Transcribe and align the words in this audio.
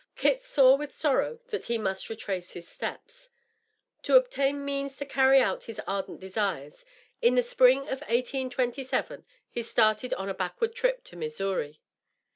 Kit 0.15 0.41
saw 0.41 0.75
with 0.75 0.95
sorrow 0.95 1.37
that 1.49 1.65
he 1.67 1.77
must 1.77 2.09
retrace 2.09 2.53
his 2.53 2.67
steps. 2.67 3.29
To 4.01 4.15
obtain 4.15 4.65
means 4.65 4.97
to 4.97 5.05
carry 5.05 5.39
out 5.39 5.65
his 5.65 5.79
ardent 5.85 6.19
desires, 6.19 6.85
in 7.21 7.35
the 7.35 7.43
spring 7.43 7.81
of 7.81 7.99
1827 8.07 9.27
he 9.51 9.61
started 9.61 10.15
on 10.15 10.27
a 10.27 10.33
backward 10.33 10.73
trip 10.73 11.03
to 11.03 11.15
Missouri. 11.15 11.81